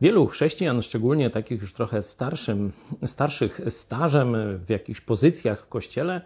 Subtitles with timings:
[0.00, 2.72] Wielu chrześcijan, szczególnie takich już trochę starszym,
[3.06, 4.36] starszych stażem
[4.66, 6.20] w jakichś pozycjach w kościele,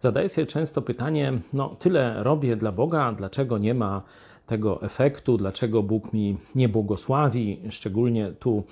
[0.00, 4.02] zadaje sobie często pytanie: No, tyle robię dla Boga, dlaczego nie ma
[4.46, 7.60] tego efektu, dlaczego Bóg mi nie błogosławi?
[7.70, 8.64] Szczególnie tu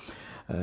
[0.51, 0.55] e,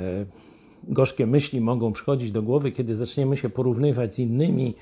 [0.83, 4.75] gorzkie myśli mogą przychodzić do głowy, kiedy zaczniemy się porównywać z innymi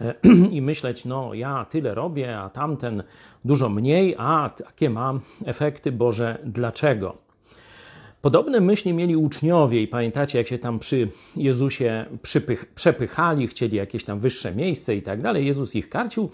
[0.00, 0.14] e,
[0.56, 3.02] i myśleć, no ja tyle robię, a tamten
[3.44, 7.27] dużo mniej, a takie mam efekty, Boże, dlaczego?
[8.22, 14.04] Podobne myśli mieli uczniowie i pamiętacie, jak się tam przy Jezusie przypych, przepychali, chcieli jakieś
[14.04, 15.46] tam wyższe miejsce i tak dalej.
[15.46, 16.30] Jezus ich karcił,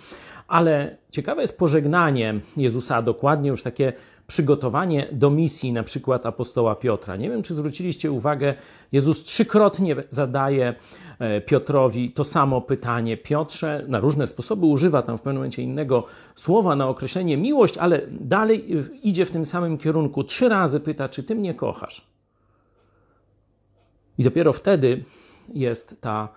[0.48, 3.93] ale ciekawe jest pożegnanie Jezusa, dokładnie już takie
[4.27, 7.16] przygotowanie do misji, na przykład apostoła Piotra.
[7.16, 8.55] Nie wiem, czy zwróciliście uwagę,
[8.92, 10.74] Jezus trzykrotnie zadaje
[11.19, 13.16] e, Piotrowi to samo pytanie.
[13.16, 16.06] Piotrze na różne sposoby używa tam w pewnym momencie innego
[16.37, 20.24] słowa na określenie miłość, ale dalej idzie w tym samym kierunku.
[20.24, 22.06] Trzy razy pyta, czy ty mnie kochasz?
[24.18, 25.04] I dopiero wtedy
[25.54, 26.29] jest ta,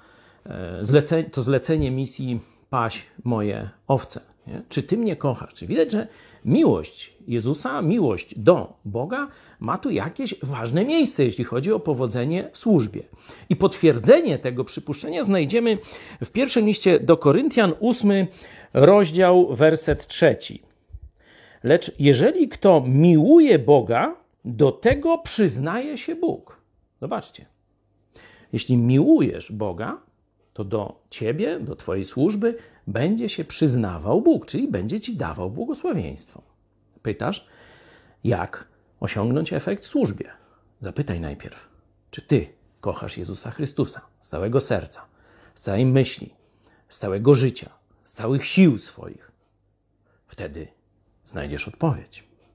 [0.46, 2.40] e, to zlecenie misji
[2.70, 4.37] paść moje owce.
[4.48, 4.62] Nie?
[4.70, 5.54] Czy ty mnie kochasz?
[5.54, 6.08] Czy widać, że
[6.46, 9.28] miłość Jezusa, miłość do Boga
[9.60, 13.04] ma tu jakieś ważne miejsce, jeśli chodzi o powodzenie w służbie.
[13.50, 15.78] I potwierdzenie tego przypuszczenia znajdziemy
[16.22, 18.28] w pierwszym liście do Koryntian, ósmy
[18.74, 20.62] rozdział, werset trzeci.
[21.64, 26.62] Lecz jeżeli kto miłuje Boga, do tego przyznaje się Bóg.
[27.02, 27.46] Zobaczcie.
[28.54, 29.98] Jeśli miłujesz Boga,
[30.58, 36.42] to do ciebie, do twojej służby będzie się przyznawał Bóg, czyli będzie ci dawał błogosławieństwo.
[37.02, 37.48] Pytasz,
[38.24, 38.68] jak
[39.00, 40.30] osiągnąć efekt w służbie?
[40.80, 41.70] Zapytaj najpierw,
[42.12, 42.48] czy ty
[42.82, 45.06] kochasz Jezusa Chrystusa z całego serca,
[45.56, 46.34] z całej myśli,
[46.90, 47.70] z całego życia,
[48.04, 49.32] z całych sił swoich.
[50.28, 50.68] Wtedy
[51.26, 52.27] znajdziesz odpowiedź.